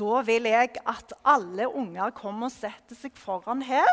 Da 0.00 0.20
vil 0.24 0.48
jeg 0.48 0.78
at 0.88 1.12
alle 1.28 1.66
unger 1.68 2.12
kommer 2.16 2.48
og 2.48 2.54
setter 2.54 2.96
seg 2.96 3.16
foran 3.20 3.60
her 3.66 3.90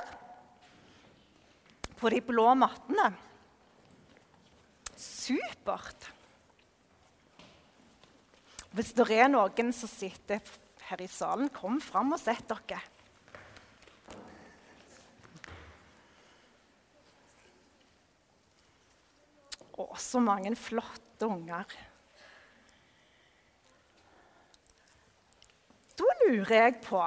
på 1.97 2.11
de 2.13 2.21
blå 2.23 2.53
mattene. 2.55 3.09
Supert. 4.95 6.07
Hvis 8.77 8.93
det 8.95 9.07
er 9.17 9.27
noen 9.31 9.73
som 9.75 9.89
sitter 9.89 10.39
her 10.87 11.01
i 11.03 11.09
salen, 11.11 11.49
kom 11.51 11.81
fram 11.83 12.13
og 12.15 12.21
sett 12.21 12.45
dere. 12.47 12.79
Å, 19.77 19.91
så 19.99 20.21
mange 20.23 20.55
flotte 20.57 21.27
unger. 21.27 21.67
Lurer 26.27 26.55
jeg 26.55 26.77
på 26.85 27.01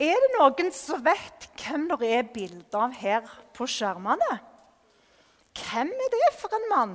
Er 0.00 0.24
det 0.24 0.30
noen 0.36 0.72
som 0.74 1.02
vet 1.04 1.48
hvem 1.60 1.88
det 1.90 2.08
er 2.08 2.32
bilde 2.32 2.78
av 2.78 2.94
her 2.96 3.26
på 3.56 3.66
skjermene? 3.68 4.32
Hvem 5.56 5.90
er 5.92 6.12
det 6.14 6.30
for 6.38 6.56
en 6.56 6.68
mann? 6.70 6.94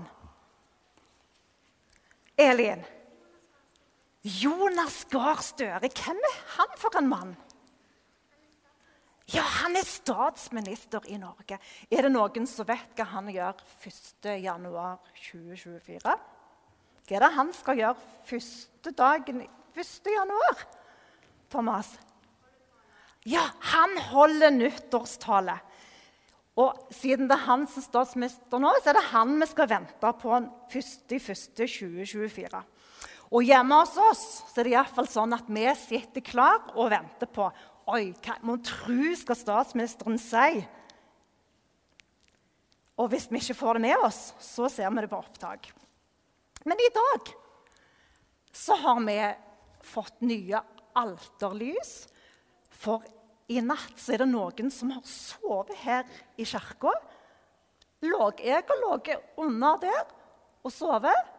Elin? 2.37 2.83
Jonas 4.25 5.03
Gahr 5.11 5.41
Støre. 5.45 5.85
Hvem 5.85 6.17
er 6.17 6.37
han 6.55 6.71
for 6.81 6.97
en 6.97 7.11
mann? 7.11 7.35
Ja, 9.33 9.41
han 9.41 9.75
er 9.77 9.85
statsminister 9.85 10.99
i 11.09 11.17
Norge. 11.17 11.59
Er 11.89 12.01
det 12.05 12.11
noen 12.13 12.47
som 12.49 12.67
vet 12.69 12.95
hva 12.97 13.05
han 13.09 13.29
gjør 13.33 13.53
1.1.2024? 13.85 16.15
Hva 17.05 17.15
er 17.17 17.21
det 17.21 17.37
han 17.37 17.53
skal 17.53 17.77
gjøre 17.81 18.01
første 18.25 18.91
dagen 18.97 19.47
1.1., 19.75 20.65
Thomas? 21.51 21.99
Ja, 23.25 23.41
han 23.59 23.97
holder 24.11 24.51
nyttårstale. 24.53 25.57
Og 26.55 26.87
siden 26.93 27.27
det 27.27 27.35
er 27.35 27.47
han 27.49 27.65
som 27.67 27.81
er 27.81 27.85
statsminister 27.89 28.59
nå, 28.63 28.71
så 28.79 28.89
er 28.91 28.97
det 28.99 29.09
han 29.11 29.35
vi 29.41 29.47
skal 29.49 29.67
vente 29.71 30.11
på 30.21 30.29
1.1.2024. 30.71 32.61
Og 33.35 33.41
hjemme 33.43 33.79
hos 33.81 33.95
oss 33.99 34.25
så 34.51 34.61
er 34.61 34.67
det 34.67 34.75
iallfall 34.75 35.09
sånn 35.09 35.35
at 35.35 35.47
vi 35.51 35.65
sitter 35.79 36.23
klar 36.23 36.59
og 36.75 36.91
venter 36.93 37.27
på 37.27 37.49
Oi, 37.85 38.15
hva 38.25 38.33
mon 38.41 38.63
tru 38.65 39.13
skal 39.13 39.37
statsministeren 39.37 40.17
si? 40.17 40.63
Og 42.97 43.11
hvis 43.11 43.27
vi 43.29 43.37
ikke 43.37 43.57
får 43.59 43.77
det 43.77 43.83
med 43.83 44.05
oss, 44.07 44.33
så 44.41 44.65
ser 44.71 44.89
vi 44.89 45.03
det 45.03 45.11
på 45.11 45.19
opptak. 45.19 45.69
Men 46.65 46.79
i 46.81 46.89
dag 46.95 47.29
så 48.55 48.73
har 48.81 49.03
vi 49.05 49.19
fått 49.85 50.23
nye 50.25 50.61
alterlys. 50.97 51.93
For 52.73 53.05
i 53.51 53.61
natt 53.61 54.01
er 54.09 54.23
det 54.23 54.29
noen 54.31 54.71
som 54.73 54.91
har 54.95 55.05
sovet 55.05 55.75
her 55.83 56.09
i 56.37 56.47
kirka. 56.47 56.93
Jeg 58.05 58.65
og 58.69 58.83
ligget 58.83 59.39
under 59.41 59.79
der 59.81 60.03
og 60.65 60.73
sovet. 60.73 61.31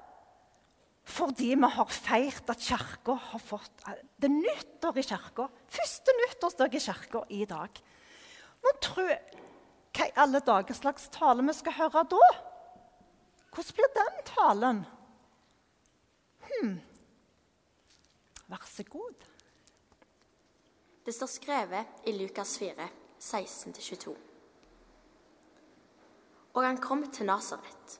Fordi 1.07 1.53
vi 1.55 1.69
har 1.71 1.91
feirt 1.93 2.51
at 2.51 2.63
Kirka 2.67 3.15
har 3.15 3.39
fått 3.39 3.85
det 4.19 4.31
nyttår 4.33 4.99
i 4.99 5.05
kirka. 5.07 5.47
Første 5.71 6.15
nyttårsdag 6.19 6.75
i 6.75 6.83
kirka 6.83 7.23
i 7.31 7.45
dag. 7.47 7.79
Men 8.65 8.81
tro 8.83 9.07
hva 9.07 10.09
i 10.09 10.17
alle 10.19 10.43
dager 10.45 10.75
slags 10.75 11.07
tale 11.15 11.47
vi 11.47 11.55
skal 11.55 11.77
høre 11.79 12.03
da? 12.11 12.27
Hvordan 13.55 13.77
blir 13.79 13.93
den 13.95 14.19
talen? 14.29 14.83
Hm. 16.51 16.75
Vær 18.47 18.63
så 18.67 18.85
god. 18.87 19.25
Det 21.07 21.15
står 21.15 21.27
skrevet 21.27 22.07
i 22.07 22.13
Lukas 22.15 22.59
4, 22.59 22.89
16-22. 23.21 24.15
Og 26.55 26.63
han 26.65 26.79
kom 26.79 27.03
til 27.11 27.27
Nasaret, 27.27 27.99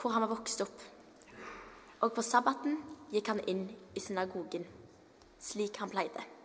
hvor 0.00 0.14
han 0.14 0.22
var 0.22 0.30
vokst 0.34 0.62
opp. 0.62 0.86
Og 2.00 2.14
på 2.14 2.22
sabbaten 2.22 2.78
gikk 3.10 3.32
han 3.32 3.42
inn 3.50 3.66
i 3.94 4.00
synagogen, 4.00 4.66
slik 5.42 5.82
han 5.82 5.90
pleide. 5.90 6.35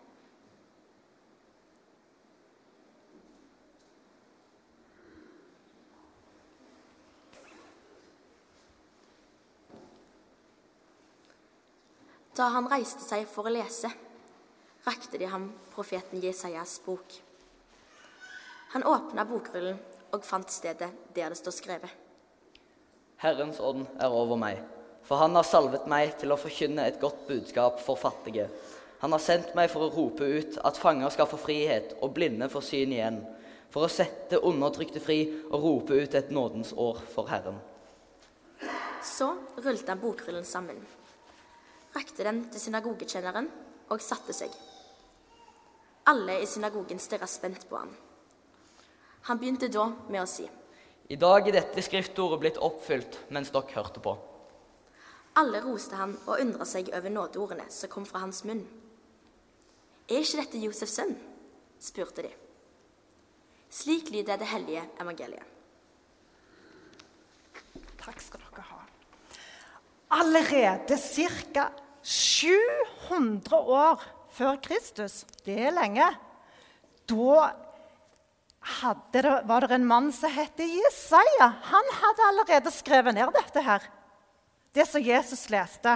Da 12.35 12.47
han 12.53 12.69
reiste 12.71 13.03
seg 13.03 13.25
for 13.27 13.47
å 13.47 13.51
lese, 13.51 13.89
rakte 14.85 15.19
de 15.19 15.27
ham 15.27 15.49
profeten 15.73 16.21
Jesajas 16.23 16.77
bok. 16.85 17.17
Han 18.71 18.85
åpna 18.87 19.25
bokrullen 19.27 19.79
og 20.15 20.23
fant 20.23 20.51
stedet 20.51 20.87
der 21.15 21.33
det 21.33 21.39
står 21.39 21.55
skrevet. 21.57 21.97
Herrens 23.21 23.59
ånd 23.59 23.83
er 23.99 24.15
over 24.15 24.39
meg, 24.39 24.61
for 25.03 25.19
han 25.19 25.35
har 25.35 25.45
salvet 25.45 25.89
meg 25.91 26.15
til 26.21 26.31
å 26.31 26.39
forkynne 26.39 26.87
et 26.87 27.01
godt 27.01 27.27
budskap 27.27 27.83
for 27.83 27.99
fattige. 27.99 28.47
Han 29.03 29.11
har 29.11 29.21
sendt 29.21 29.51
meg 29.57 29.67
for 29.73 29.85
å 29.85 29.91
rope 29.91 30.23
ut 30.23 30.55
at 30.63 30.79
fanger 30.79 31.11
skal 31.11 31.27
få 31.29 31.37
frihet 31.41 31.97
og 31.99 32.15
blinde 32.15 32.47
få 32.53 32.63
syn 32.63 32.95
igjen, 32.95 33.19
for 33.71 33.85
å 33.85 33.91
sette 33.91 34.39
undertrykte 34.39 35.03
fri 35.03 35.19
og 35.49 35.59
rope 35.67 35.99
ut 35.99 36.15
et 36.15 36.31
nådens 36.31 36.71
år 36.79 37.03
for 37.11 37.27
Herren. 37.27 37.59
Så 39.03 39.33
rullet 39.59 39.87
han 39.89 39.99
bokrullen 39.99 40.47
sammen, 40.47 40.79
rakte 41.95 42.25
den 42.27 42.45
til 42.51 42.63
synagogekjenneren 42.63 43.49
og 43.91 44.03
satte 44.03 44.35
seg. 44.35 44.53
Alle 46.11 46.39
i 46.41 46.47
synagogen 46.49 46.99
stirra 46.99 47.27
spent 47.29 47.67
på 47.69 47.77
han. 47.77 47.91
Han 49.29 49.39
begynte 49.39 49.69
da 49.69 49.85
med 50.09 50.23
å 50.23 50.29
si. 50.29 50.47
I 51.11 51.17
dag 51.19 51.47
er 51.47 51.57
dette 51.59 51.83
skriftordet 51.83 52.39
blitt 52.41 52.59
oppfylt 52.63 53.19
mens 53.35 53.51
dere 53.53 53.75
hørte 53.75 54.01
på. 54.03 54.15
Alle 55.39 55.61
roste 55.63 55.95
han 55.95 56.15
og 56.25 56.39
undra 56.41 56.65
seg 56.67 56.89
over 56.95 57.13
nådeordene 57.13 57.67
som 57.71 57.91
kom 57.91 58.07
fra 58.07 58.23
hans 58.25 58.43
munn. 58.47 58.63
Er 60.09 60.23
ikke 60.23 60.41
dette 60.41 60.63
Josefs 60.63 60.97
sønn? 60.99 61.15
spurte 61.81 62.25
de. 62.25 62.31
Slik 63.71 64.11
lyder 64.11 64.37
det 64.37 64.49
hellige 64.51 64.83
evangeliet. 64.99 65.47
Takk 68.01 68.19
skal 68.19 68.39
du 68.40 68.40
ha. 68.40 68.40
Allerede 70.21 70.97
ca. 70.97 71.71
700 72.01 73.57
år 73.57 74.01
før 74.33 74.57
Kristus, 74.61 75.21
det 75.45 75.57
er 75.67 75.73
lenge, 75.73 76.07
da 77.09 77.41
det, 79.13 79.23
var 79.49 79.65
det 79.65 79.75
en 79.75 79.85
mann 79.89 80.11
som 80.13 80.29
het 80.33 80.61
Jesaja. 80.61 81.47
Han 81.71 81.91
hadde 81.97 82.27
allerede 82.29 82.73
skrevet 82.73 83.17
ned 83.17 83.33
dette 83.33 83.63
her, 83.65 83.85
det 84.73 84.85
som 84.89 85.01
Jesus 85.01 85.47
leste. 85.49 85.95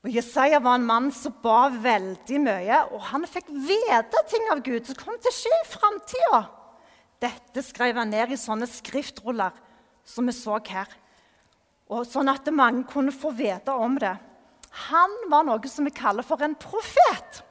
Og 0.00 0.14
Jesaja 0.14 0.60
var 0.62 0.78
en 0.78 0.86
mann 0.86 1.10
som 1.12 1.34
ba 1.42 1.68
veldig 1.74 2.38
mye, 2.46 2.78
og 2.94 3.02
han 3.10 3.26
fikk 3.28 3.50
vite 3.50 4.22
ting 4.30 4.46
av 4.54 4.62
Gud 4.64 4.86
som 4.86 4.98
kom 5.02 5.18
til 5.18 5.32
å 5.32 5.36
skje 5.36 5.58
i 5.58 5.68
framtida. 5.74 6.40
Dette 7.20 7.66
skrev 7.66 7.98
han 8.00 8.14
ned 8.14 8.32
i 8.32 8.40
sånne 8.40 8.70
skriftruller 8.70 9.58
som 10.08 10.30
vi 10.30 10.34
så 10.34 10.56
her, 10.70 10.88
og 11.90 12.06
sånn 12.06 12.30
at 12.30 12.46
mange 12.54 12.86
kunne 12.90 13.14
få 13.14 13.32
vite 13.34 13.74
om 13.74 13.98
det. 13.98 14.14
Han 14.90 15.14
var 15.30 15.46
noe 15.46 15.70
som 15.70 15.86
vi 15.88 15.94
kaller 15.94 16.26
for 16.26 16.42
en 16.46 16.54
profet. 16.54 17.42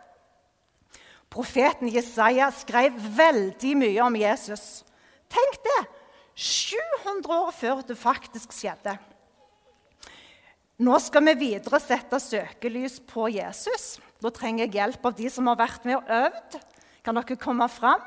Profeten 1.29 1.91
Jesaja 1.91 2.47
skrev 2.55 2.95
veldig 3.17 3.73
mye 3.77 4.05
om 4.05 4.15
Jesus. 4.17 4.81
Tenk 5.29 5.59
det! 5.65 5.81
700 6.39 7.35
år 7.35 7.51
før 7.51 7.81
det 7.83 7.97
faktisk 7.99 8.53
skjedde. 8.55 8.95
Nå 10.79 10.95
skal 11.03 11.25
vi 11.27 11.33
videre 11.41 11.81
sette 11.83 12.21
søkelys 12.23 13.01
på 13.03 13.27
Jesus. 13.35 13.97
Da 14.23 14.31
trenger 14.31 14.63
jeg 14.63 14.77
hjelp 14.77 15.09
av 15.09 15.17
de 15.17 15.27
som 15.31 15.49
har 15.51 15.59
vært 15.59 15.83
med 15.83 15.97
og 15.99 16.13
øvd. 16.21 16.55
Kan 17.03 17.19
dere 17.19 17.39
komme 17.39 17.67
fram? 17.71 18.05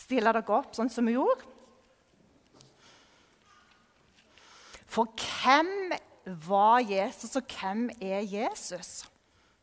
Stille 0.00 0.32
dere 0.32 0.56
opp 0.56 0.72
sånn 0.76 0.88
som 0.92 1.04
vi 1.04 1.18
gjorde. 1.18 1.49
For 4.90 5.06
hvem 5.14 5.92
var 6.48 6.80
Jesus, 6.82 7.36
og 7.38 7.46
hvem 7.46 7.86
er 8.02 8.26
Jesus? 8.26 9.04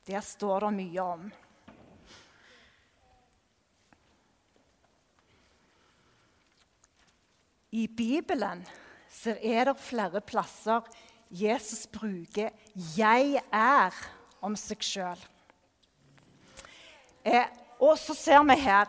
Det 0.07 0.23
står 0.23 0.67
det 0.67 0.73
mye 0.77 1.03
om. 1.03 1.27
I 7.75 7.87
Bibelen 7.91 8.63
er 9.27 9.67
det 9.67 9.75
flere 9.83 10.21
plasser 10.23 10.87
Jesus 11.29 11.87
bruker 11.87 12.49
'jeg 12.75 13.41
er' 13.51 14.07
om 14.41 14.55
seg 14.55 14.79
sjøl. 14.79 15.19
Eh, 17.25 17.45
og 17.79 17.97
så 17.97 18.13
ser 18.13 18.43
vi 18.43 18.55
her 18.55 18.85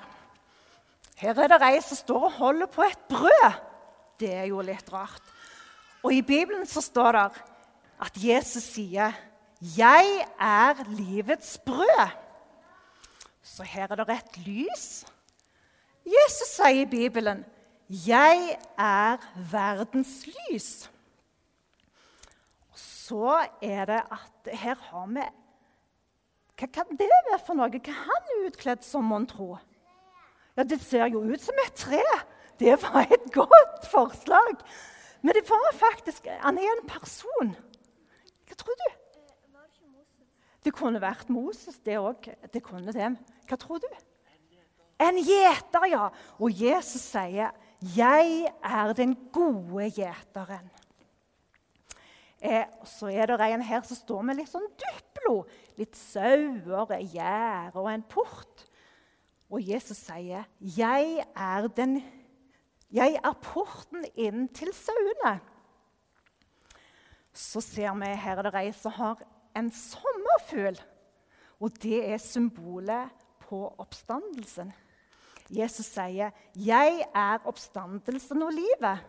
Her 1.19 1.35
er 1.35 1.49
det 1.49 1.63
ei 1.63 1.81
som 1.81 1.97
står 1.97 2.25
og 2.25 2.33
holder 2.33 2.67
på 2.67 2.83
et 2.83 2.99
brød. 3.09 3.55
Det 4.21 4.35
er 4.35 4.45
jo 4.45 4.61
litt 4.61 4.93
rart. 4.93 5.23
Og 6.09 6.15
i 6.15 6.23
Bibelen 6.23 6.65
så 6.67 6.81
står 6.81 7.13
det 7.13 7.23
at 8.01 8.15
Jesus 8.17 8.63
sier 8.63 9.13
'Jeg 9.61 10.27
er 10.41 10.75
livets 10.89 11.59
brød'. 11.67 12.17
Så 13.43 13.63
her 13.63 13.87
er 13.91 13.95
det 14.05 14.09
et 14.09 14.47
lys. 14.47 15.05
Jesus 16.07 16.49
sier 16.49 16.81
i 16.81 16.85
Bibelen 16.85 17.45
'Jeg 17.91 18.59
er 18.79 19.17
verdens 19.51 20.27
lys'. 20.27 20.89
Så 22.75 23.47
er 23.63 23.85
det 23.85 24.03
at 24.13 24.59
her 24.59 24.75
har 24.75 25.07
vi 25.07 25.23
Hva 26.59 26.67
kan 26.67 26.85
det 26.91 27.11
være 27.31 27.39
for 27.47 27.55
noe? 27.55 27.69
Hva 27.69 27.89
er 27.89 27.93
han 27.93 28.47
utkledd 28.47 28.83
som, 28.83 29.05
mon 29.05 29.27
tro? 29.27 29.59
Ja, 30.57 30.63
Det 30.63 30.81
ser 30.81 31.07
jo 31.07 31.21
ut 31.21 31.41
som 31.41 31.55
et 31.67 31.75
tre. 31.75 32.03
Det 32.59 32.83
var 32.83 33.01
et 33.01 33.33
godt 33.33 33.91
forslag. 33.91 34.57
Men 35.23 35.35
det 35.35 35.45
var 35.49 35.75
faktisk 35.75 36.27
Han 36.41 36.59
er 36.59 36.71
en 36.77 36.87
person. 36.89 37.55
Hva 38.49 38.57
tror 38.59 38.79
du? 38.79 38.89
Det 40.65 40.75
kunne 40.75 41.01
vært 41.01 41.31
Moses, 41.33 41.79
det 41.85 41.97
òg. 42.01 42.29
Det 42.53 42.63
kunne 42.63 42.93
det. 42.93 43.13
Hva 43.49 43.57
tror 43.61 43.81
du? 43.83 43.89
En 44.99 45.19
gjeter, 45.23 45.87
ja. 45.93 46.09
Og 46.39 46.51
Jesus 46.51 47.03
sier, 47.03 47.53
'Jeg 47.81 48.53
er 48.65 48.93
den 48.93 49.15
gode 49.33 49.91
gjeteren'. 49.95 50.71
Eh, 52.43 52.65
så 52.85 53.07
er 53.07 53.27
det 53.27 53.41
en 53.41 53.63
her 53.63 53.83
som 53.83 53.97
står 53.97 54.23
med 54.23 54.37
litt 54.37 54.49
sånn 54.49 54.67
duplo. 54.79 55.47
Litt 55.77 55.97
sauer, 55.97 56.87
gjerde 57.03 57.77
og 57.77 57.91
en 57.91 58.03
port. 58.03 58.65
Og 59.51 59.63
Jesus 59.63 59.97
sier, 59.97 60.45
'Jeg 60.61 61.25
er, 61.37 61.69
den, 61.69 62.03
jeg 62.93 63.19
er 63.21 63.41
porten 63.43 64.05
inn 64.17 64.49
til 64.49 64.73
sauene'. 64.73 65.39
Så 67.33 67.61
ser 67.61 67.95
vi 67.95 68.07
her 68.17 68.39
er 68.39 68.43
det 68.49 68.55
ei 68.55 68.73
som 68.73 68.93
har 68.93 69.21
en 69.57 69.71
sommerfugl. 69.71 70.79
Og 71.61 71.83
det 71.83 72.01
er 72.13 72.19
symbolet 72.19 73.11
på 73.49 73.75
oppstandelsen. 73.79 74.73
Jesus 75.51 75.87
sier, 75.87 76.31
'Jeg 76.55 77.05
er 77.15 77.39
oppstandelsen 77.45 78.43
og 78.43 78.53
livet'. 78.53 79.05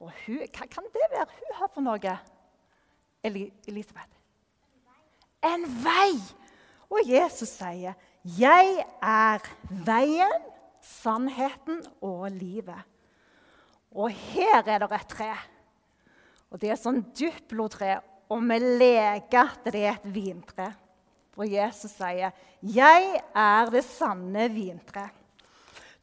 Og 0.00 0.12
hun, 0.26 0.38
Hva 0.38 0.66
kan 0.66 0.84
det 0.92 1.06
være 1.10 1.26
hun 1.38 1.54
har 1.54 1.70
for 1.74 1.80
noe? 1.80 2.18
Elisabeth? 3.68 4.16
En 5.44 5.64
vei! 5.84 6.18
Og 6.90 7.00
Jesus 7.04 7.48
sier, 7.48 7.94
'Jeg 8.24 8.84
er 9.02 9.38
veien, 9.70 10.42
sannheten 10.82 11.82
og 12.02 12.26
livet'. 12.30 12.88
Og 13.94 14.10
her 14.10 14.62
er 14.66 14.78
det 14.78 14.92
et 14.92 15.08
tre. 15.08 15.32
Og 16.50 16.60
det 16.60 16.68
er 16.68 16.76
et 16.76 16.82
sånn 16.82 17.02
duplotre. 17.16 18.00
Og 18.32 18.40
vi 18.48 18.58
leker 18.58 19.40
at 19.42 19.64
det 19.72 19.82
er 19.82 19.96
et 19.96 20.14
vintre. 20.14 20.72
For 21.32 21.44
Jesus 21.44 21.92
sier, 21.96 22.32
'Jeg 22.62 23.22
er 23.34 23.70
det 23.70 23.84
sanne 23.84 24.48
vintre'. 24.48 25.10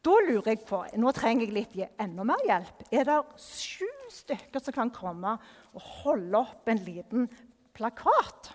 Da 0.02 0.12
lurer 0.12 0.56
jeg 0.56 0.66
på 0.66 0.80
Nå 0.96 1.12
trenger 1.12 1.46
jeg 1.46 1.54
litt 1.54 1.76
enda 2.00 2.24
mer 2.24 2.40
hjelp. 2.48 2.84
Er 2.92 3.04
det 3.04 3.20
sju 3.38 3.88
stykker 4.10 4.64
som 4.64 4.74
kan 4.74 4.90
komme 4.90 5.38
og 5.74 5.82
holde 5.82 6.38
opp 6.38 6.68
en 6.68 6.78
liten 6.78 7.28
plakat? 7.74 8.54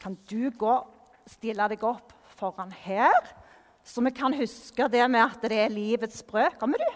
Kan 0.00 0.16
du 0.28 0.50
gå, 0.50 0.86
stille 1.26 1.68
deg 1.68 1.84
opp 1.84 2.12
foran 2.36 2.70
her, 2.70 3.34
så 3.86 4.02
vi 4.02 4.10
kan 4.10 4.34
huske 4.34 4.88
det 4.90 5.04
med 5.06 5.22
at 5.22 5.44
det 5.46 5.58
er 5.62 5.70
livets 5.70 6.18
brød? 6.26 6.58
Kommer 6.58 6.82
du? 6.82 6.88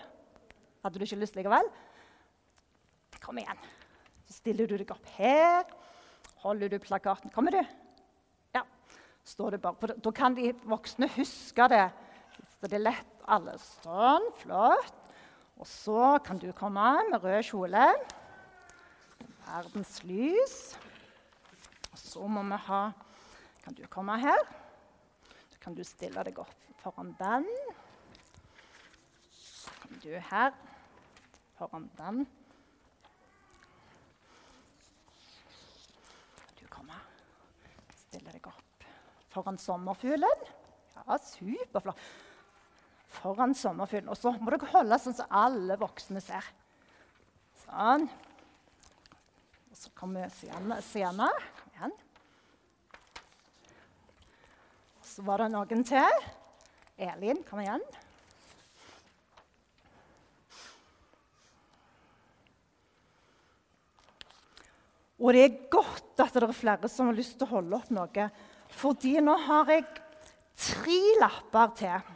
Hadde 0.83 0.99
du 0.99 1.05
ikke 1.07 1.21
lyst 1.21 1.37
likevel? 1.39 1.69
Kom 3.23 3.39
igjen. 3.39 3.61
Så 4.27 4.41
stiller 4.41 4.67
du 4.67 4.75
deg 4.81 4.91
opp 4.91 5.07
her. 5.15 5.69
Holder 6.43 6.73
du 6.73 6.79
plakaten. 6.83 7.31
Kommer 7.31 7.55
du? 7.55 7.61
Ja. 8.57 8.65
Står 9.23 9.55
du 9.55 9.61
bare. 9.63 9.79
For 9.79 9.95
da 10.03 10.13
kan 10.17 10.35
de 10.35 10.51
voksne 10.67 11.07
huske 11.15 11.69
det. 11.71 11.85
Så 12.57 12.71
det 12.71 12.81
er 12.81 12.87
lett. 12.89 13.13
Alle 13.31 13.55
sånn. 13.63 14.27
Flott. 14.41 14.97
Og 15.61 15.69
så 15.69 16.17
kan 16.27 16.41
du 16.43 16.49
komme 16.57 16.89
med 17.11 17.23
rød 17.23 17.45
kjole. 17.53 17.85
Verdens 19.45 20.01
lys. 20.09 20.57
Og 21.93 22.03
så 22.03 22.27
må 22.27 22.43
vi 22.51 22.59
ha 22.71 22.83
Kan 23.61 23.77
du 23.77 23.85
komme 23.93 24.17
her? 24.19 24.41
Så 25.53 25.61
kan 25.61 25.75
du 25.77 25.85
stille 25.85 26.25
deg 26.25 26.39
opp 26.41 26.60
foran 26.83 27.15
den. 27.19 27.47
Så 29.33 29.73
kom 29.83 29.99
du 30.03 30.11
her 30.31 30.53
foran 31.59 31.91
den. 31.99 32.25
Du 36.61 36.67
kommer. 36.73 37.05
Stille 38.07 38.33
deg 38.33 38.51
opp 38.51 38.71
foran 39.31 39.59
sommerfuglen. 39.59 40.49
Ja, 40.95 41.19
superflott. 41.19 42.01
Foran 43.11 43.55
sommerfuglen. 43.55 44.11
Og 44.11 44.19
så 44.19 44.33
må 44.39 44.53
dere 44.53 44.73
holde 44.73 44.99
sånn 45.03 45.17
som 45.21 45.39
alle 45.43 45.79
voksne 45.81 46.23
ser. 46.25 46.47
Sånn. 47.65 48.09
Og 49.71 49.79
så 49.79 49.93
kommer. 49.95 50.31
Kom 50.41 51.75
igjen. 51.77 51.97
Så 55.11 55.25
var 55.27 55.43
det 55.43 55.51
noen 55.53 55.83
til. 55.87 56.31
Elin, 57.01 57.41
kom 57.49 57.63
igjen. 57.63 57.85
Og 65.21 65.35
det 65.37 65.43
er 65.45 65.59
godt 65.73 66.23
at 66.23 66.37
det 66.37 66.47
er 66.47 66.57
flere 66.57 66.89
som 66.89 67.11
har 67.11 67.17
lyst 67.17 67.37
til 67.39 67.49
å 67.49 67.57
holde 67.59 67.77
opp 67.77 67.91
noe. 67.93 68.29
Fordi 68.73 69.19
nå 69.21 69.35
har 69.49 69.73
jeg 69.73 69.85
tre 70.61 71.01
lapper 71.21 71.75
til. 71.81 72.15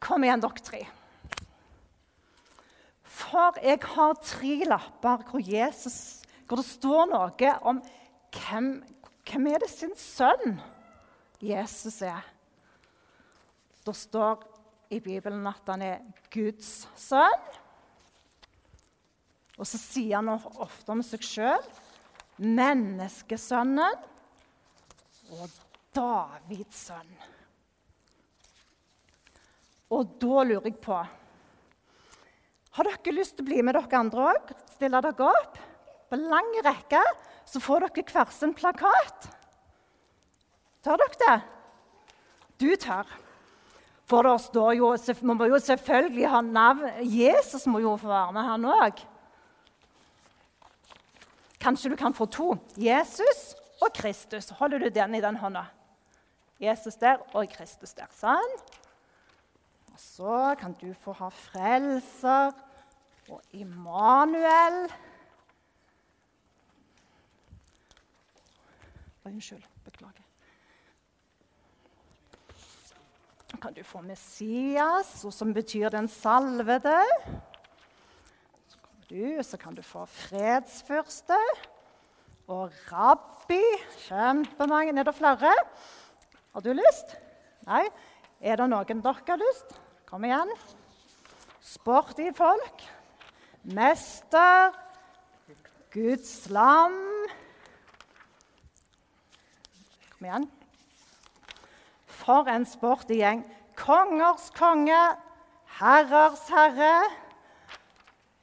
Kom 0.00 0.24
igjen, 0.24 0.40
dere 0.40 0.64
tre. 0.64 0.80
For 3.18 3.60
jeg 3.64 3.82
har 3.92 4.16
tre 4.22 4.54
lapper 4.70 5.26
hvor, 5.28 5.42
Jesus, 5.42 5.98
hvor 6.46 6.60
det 6.60 6.68
står 6.68 7.08
noe 7.10 7.54
om 7.68 7.82
hvem, 8.38 8.72
hvem 9.28 9.48
er 9.52 9.64
det 9.64 9.70
sin 9.72 9.94
sønn 9.98 10.60
Jesus 11.44 12.00
er. 12.06 12.37
Det 13.88 13.94
står 13.96 14.42
i 14.92 14.98
Bibelen 15.00 15.46
at 15.48 15.68
han 15.72 15.80
er 15.80 16.00
Guds 16.28 16.82
sønn. 17.00 17.44
Og 19.56 19.64
så 19.64 19.78
sier 19.80 20.18
han 20.18 20.28
ofte 20.36 20.92
om 20.92 21.00
seg 21.02 21.24
sjøl 21.24 21.62
menneskesønnen 22.38 23.96
og 25.38 25.54
Davids 25.96 26.82
sønn. 26.88 27.14
Og 29.96 30.18
da 30.20 30.44
lurer 30.44 30.68
jeg 30.68 30.76
på 30.84 30.98
Har 32.76 32.86
dere 32.90 33.14
lyst 33.16 33.38
til 33.38 33.46
å 33.46 33.48
bli 33.48 33.62
med 33.64 33.74
dere 33.74 34.02
andre 34.02 34.26
òg? 34.34 34.52
Stille 34.74 35.00
dere 35.06 35.30
opp? 35.30 35.56
På 36.12 36.18
lang 36.20 36.52
rekke 36.66 37.00
så 37.48 37.60
får 37.64 37.88
dere 37.88 38.04
hver 38.12 38.36
sin 38.36 38.52
plakat. 38.52 39.30
Tør 40.84 41.00
dere 41.00 41.22
det? 41.24 41.38
Du 42.60 42.68
tør. 42.76 43.08
For 44.08 44.24
det 44.24 44.40
står 44.40 44.72
jo, 44.78 44.96
Vi 44.96 45.26
må 45.26 45.44
jo 45.44 45.58
selvfølgelig 45.58 46.28
ha 46.28 46.40
navn 46.40 46.88
Jesus 47.04 47.66
må 47.66 47.78
jo 47.78 47.96
få 47.96 48.08
være 48.08 48.32
med, 48.32 48.42
han 48.42 48.64
òg. 48.64 49.02
Kanskje 51.60 51.90
du 51.90 51.96
kan 51.96 52.14
få 52.14 52.26
to. 52.26 52.54
Jesus 52.76 53.54
og 53.82 53.92
Kristus. 53.94 54.48
Holder 54.48 54.78
du 54.78 54.88
den 54.88 55.14
i 55.14 55.20
den 55.20 55.36
hånda? 55.36 55.64
Jesus 56.60 56.94
der 56.94 57.18
og 57.34 57.48
Kristus 57.52 57.94
der. 57.94 58.08
Sånn. 58.18 58.54
Og 59.92 60.00
så 60.00 60.38
kan 60.58 60.74
du 60.80 60.92
få 61.02 61.12
ha 61.18 61.28
Frelser 61.28 62.54
og 63.28 63.42
Immanuel. 63.52 64.88
Unnskyld. 69.28 69.62
Beklager. 69.84 70.24
Så 72.56 72.94
kan 73.60 73.74
du 73.74 73.82
få 73.84 74.00
Messias, 74.02 75.10
som 75.34 75.52
betyr 75.54 75.90
den 75.90 76.08
salvede. 76.08 77.00
Så 78.68 78.78
du, 79.10 79.42
så 79.42 79.58
kan 79.58 79.74
du 79.74 79.82
få 79.82 80.04
fredsfyrste 80.06 81.38
og 82.48 82.72
rabbi. 82.92 83.62
Kjempemange. 84.06 84.94
Er 84.98 85.08
det 85.08 85.14
flere? 85.14 85.54
Har 86.52 86.64
du 86.64 86.72
lyst? 86.72 87.16
Nei? 87.66 87.84
Er 88.40 88.60
det 88.60 88.68
noen 88.70 89.02
dere 89.04 89.24
har 89.28 89.40
lyst? 89.42 89.74
Kom 90.08 90.24
igjen. 90.24 90.52
Sporty 91.60 92.30
folk. 92.36 92.84
Mester. 93.62 94.72
Guds 95.92 96.48
lam. 96.52 96.94
Kom 100.14 100.30
igjen. 100.30 100.48
For 102.28 102.44
en 102.52 102.66
sporty 102.68 103.22
gjeng. 103.22 103.40
Kongers 103.78 104.50
konge, 104.52 105.00
herrers 105.78 106.42
herre. 106.52 107.06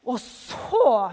Og 0.05 0.17
så 0.21 1.11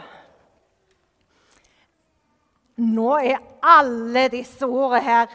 nå 2.80 3.10
er 3.20 3.42
alle 3.60 4.24
disse 4.32 4.64
ordene 4.64 5.02
her 5.04 5.34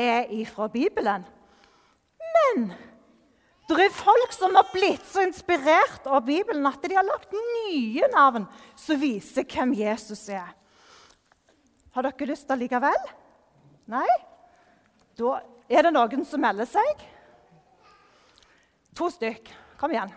er 0.00 0.32
ifra 0.32 0.70
Bibelen. 0.72 1.26
Men 2.36 2.72
det 3.68 3.84
er 3.84 3.94
folk 3.94 4.32
som 4.34 4.56
har 4.56 4.72
blitt 4.72 5.04
så 5.06 5.26
inspirert 5.28 6.08
av 6.08 6.24
Bibelen 6.26 6.64
at 6.66 6.80
de 6.82 6.96
har 6.96 7.06
lagt 7.06 7.36
nye 7.36 8.08
navn 8.14 8.48
som 8.72 8.98
viser 8.98 9.44
hvem 9.44 9.76
Jesus 9.78 10.24
er. 10.32 10.48
Har 11.92 12.06
dere 12.06 12.32
lyst 12.32 12.48
til 12.48 12.56
det 12.56 12.64
likevel? 12.64 13.08
Nei? 13.90 14.08
Da 15.18 15.36
er 15.70 15.86
det 15.86 15.94
noen 15.94 16.26
som 16.26 16.42
melder 16.42 16.68
seg. 16.68 17.04
To 18.98 19.08
stykk. 19.12 19.48
Kom 19.80 19.94
igjen. 19.94 20.10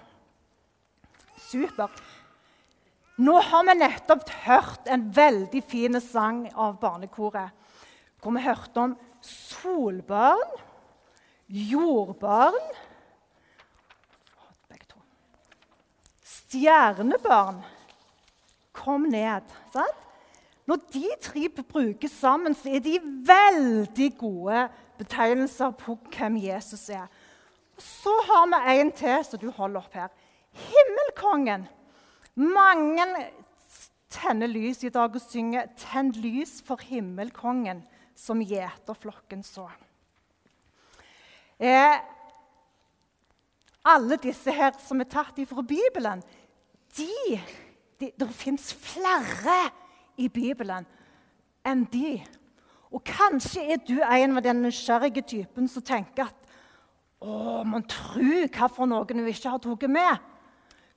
Supert. 1.46 2.02
Nå 3.24 3.38
har 3.46 3.68
vi 3.70 3.76
nettopp 3.78 4.26
hørt 4.48 4.90
en 4.90 5.06
veldig 5.14 5.62
fin 5.70 6.00
sang 6.02 6.48
av 6.58 6.80
barnekoret. 6.82 7.54
Hvor 8.24 8.34
vi 8.34 8.42
hørte 8.44 8.88
om 8.88 8.96
solbarn, 9.24 10.58
jordbarn 11.48 12.74
Stjernebarn 16.54 17.64
kom 18.78 19.08
ned. 19.10 19.42
Sant? 19.74 20.02
Når 20.66 20.80
de 20.94 21.10
tre 21.22 21.50
brukes 21.50 22.12
sammen, 22.12 22.56
så 22.56 22.72
er 22.72 22.80
de 22.80 23.00
veldig 23.28 24.10
gode 24.18 24.68
betegnelser 24.98 25.72
på 25.76 25.98
hvem 26.16 26.38
Jesus 26.40 26.88
er. 26.90 27.08
Så 27.78 28.14
har 28.28 28.48
vi 28.52 28.80
en 28.80 28.92
til 28.96 29.26
som 29.28 29.42
du 29.42 29.50
holder 29.52 29.82
opp 29.82 29.98
her. 29.98 30.12
Himmelkongen. 30.54 31.68
Mange 32.36 33.08
tenner 34.14 34.48
lys 34.48 34.84
i 34.84 34.90
dag 34.94 35.16
og 35.16 35.22
synger 35.22 35.68
'Tenn 35.78 36.12
lys 36.12 36.62
for 36.66 36.78
himmelkongen', 36.78 37.84
som 38.16 38.40
gjeterflokken 38.40 39.44
så. 39.44 39.68
Eh, 41.60 42.00
alle 43.86 44.18
disse 44.18 44.52
her 44.52 44.72
som 44.80 45.02
er 45.02 45.10
tatt 45.12 45.38
ifra 45.38 45.62
Bibelen, 45.62 46.24
de, 46.98 47.42
de, 48.00 48.12
Det 48.20 48.30
fins 48.30 48.74
flere 48.74 49.72
i 50.18 50.30
Bibelen 50.30 50.86
enn 51.66 51.84
de. 51.92 52.18
Og 52.94 53.02
kanskje 53.08 53.64
er 53.74 53.82
du 53.82 53.96
en 54.02 54.38
av 54.38 54.44
den 54.46 54.62
nysgjerrige 54.66 55.24
typen 55.26 55.70
som 55.72 55.86
tenker 55.86 56.28
at 56.28 56.50
å, 57.24 57.64
man 57.66 57.86
tror 57.88 58.50
hva 58.52 58.68
for 58.70 58.90
noen 58.90 59.24
hun 59.24 59.32
ikke 59.32 59.54
har 59.54 59.62
tatt 59.64 59.88
med. 59.90 60.28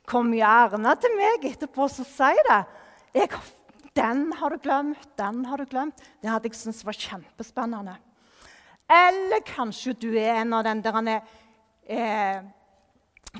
Kom 0.06 0.32
gjerne 0.34 0.96
til 1.02 1.14
meg 1.18 1.46
etterpå 1.48 1.86
og 1.86 1.94
si 1.94 2.32
det. 2.48 2.58
Jeg, 3.16 3.30
den 3.96 4.26
har 4.36 4.52
du 4.52 4.60
glemt, 4.62 5.06
den 5.18 5.44
har 5.48 5.62
du 5.62 5.70
glemt. 5.70 6.02
Det 6.20 6.30
hadde 6.30 6.50
jeg 6.50 6.58
syntes 6.58 6.84
var 6.86 6.98
kjempespennende. 6.98 7.96
Eller 8.86 9.42
kanskje 9.46 9.96
du 9.98 10.12
er 10.14 10.42
en 10.42 10.52
av 10.54 10.66
den 10.66 10.82
der 10.84 10.98
eh, 11.10 12.44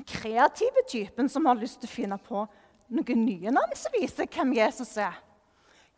kreative 0.07 0.83
typen 0.89 1.29
som 1.29 1.45
har 1.47 1.59
lyst 1.59 1.79
til 1.81 1.91
å 1.91 1.93
finne 1.93 2.17
på 2.19 2.43
noen 2.95 3.23
nye 3.23 3.53
navn 3.53 3.77
som 3.77 3.95
viser 3.95 4.27
hvem 4.31 4.55
Jesus 4.57 4.95
er. 4.99 5.15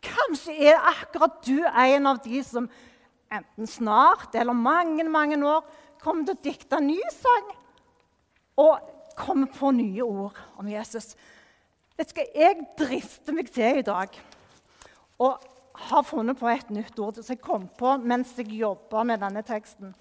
Kanskje 0.04 0.54
er 0.70 0.80
akkurat 0.90 1.42
du 1.44 1.60
en 1.64 2.08
av 2.08 2.20
de 2.24 2.40
som 2.46 2.68
enten 3.30 3.68
snart 3.68 4.34
eller 4.34 4.56
mange 4.56 5.04
mange 5.08 5.38
år 5.44 5.66
kommer 6.00 6.24
til 6.26 6.36
å 6.36 6.44
dikte 6.44 6.78
en 6.80 6.88
ny 6.88 7.00
sang 7.14 7.52
og 8.60 8.80
kommer 9.20 9.50
på 9.52 9.70
nye 9.76 10.04
ord 10.04 10.38
om 10.60 10.68
Jesus. 10.70 11.12
Vet 11.98 12.14
du, 12.16 12.22
Jeg 12.34 12.66
drister 12.78 13.36
meg 13.36 13.50
til 13.52 13.82
i 13.82 13.86
dag 13.86 14.16
og 15.20 15.44
har 15.90 16.04
funnet 16.04 16.38
på 16.38 16.48
et 16.48 16.72
nytt 16.72 16.98
ord 17.00 17.20
som 17.20 17.34
jeg 17.34 17.42
kom 17.44 17.68
på 17.78 17.96
mens 18.00 18.32
jeg 18.38 18.56
jobba 18.56 19.04
med 19.04 19.20
denne 19.20 19.42
teksten. 19.46 19.92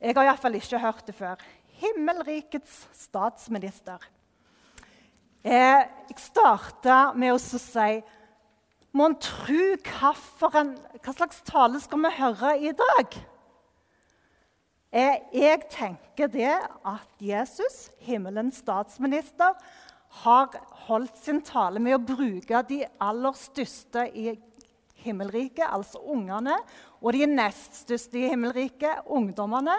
Jeg 0.00 0.16
har 0.16 0.26
iallfall 0.26 0.56
ikke 0.58 0.80
hørt 0.82 1.06
det 1.06 1.14
før. 1.14 1.40
Himmelrikets 1.82 2.86
statsminister. 2.96 4.02
Eh, 5.44 5.82
jeg 6.08 6.18
starta 6.22 7.12
med 7.18 7.34
å 7.34 7.40
si 7.40 8.00
Mon 8.92 9.14
tru 9.16 9.72
hva 9.80 10.12
slags 10.12 11.38
tale 11.48 11.80
skal 11.80 12.02
vi 12.04 12.10
høre 12.18 12.50
i 12.60 12.72
dag? 12.76 13.14
Jeg 14.92 15.62
tenker 15.72 16.28
det 16.28 16.52
at 16.84 17.22
Jesus, 17.24 17.86
himmelens 18.04 18.60
statsminister, 18.60 19.56
har 20.22 20.58
holdt 20.84 21.16
sin 21.24 21.40
tale 21.40 21.80
med 21.80 21.96
å 21.96 22.04
bruke 22.04 22.60
de 22.68 22.82
aller 23.00 23.38
største 23.40 24.04
i 24.12 24.34
himmelriket, 25.02 25.64
altså 25.64 26.02
ungene, 26.12 26.58
og 27.00 27.16
de 27.16 27.24
nest 27.30 27.80
største 27.86 28.20
i 28.20 28.28
himmelriket, 28.28 29.08
ungdommene, 29.08 29.78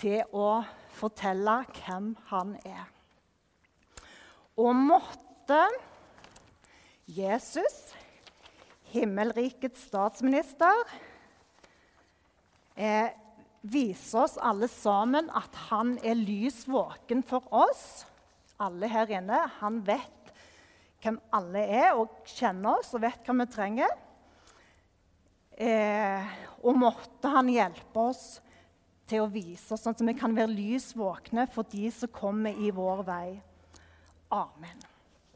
til 0.00 0.24
å 0.32 0.62
fortelle 0.96 1.60
hvem 1.82 2.14
han 2.30 2.56
er. 2.64 2.88
Og 4.56 4.72
måtte 4.72 5.60
Jesus, 7.04 7.92
himmelrikets 8.92 9.88
statsminister, 9.88 10.84
eh, 12.74 13.10
vise 13.62 14.18
oss 14.18 14.36
alle 14.38 14.68
sammen 14.70 15.30
at 15.36 15.54
han 15.68 15.96
er 16.06 16.18
lys 16.18 16.64
våken 16.68 17.24
for 17.26 17.46
oss, 17.52 18.04
alle 18.58 18.90
her 18.90 19.10
inne. 19.18 19.44
Han 19.60 19.80
vet 19.86 20.32
hvem 21.02 21.18
alle 21.34 21.62
er, 21.62 21.94
og 21.94 22.26
kjenner 22.26 22.80
oss 22.80 22.94
og 22.96 23.04
vet 23.04 23.22
hva 23.26 23.36
vi 23.38 23.48
trenger. 23.52 23.96
Eh, 25.58 26.36
og 26.62 26.78
måtte 26.78 27.30
han 27.34 27.50
hjelpe 27.50 28.04
oss 28.10 28.26
til 29.08 29.24
å 29.24 29.30
vise 29.32 29.72
oss, 29.74 29.82
sånn 29.84 29.96
at 29.96 30.04
vi 30.06 30.14
kan 30.18 30.36
være 30.36 30.52
lys 30.52 30.92
våkne 30.98 31.48
for 31.50 31.66
de 31.70 31.90
som 31.94 32.12
kommer 32.12 32.54
i 32.54 32.70
vår 32.74 33.02
vei. 33.08 33.26
Amen. 34.34 34.87